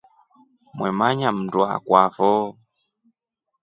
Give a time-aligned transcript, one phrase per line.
[0.77, 2.31] Mwemanya mndu akuafo.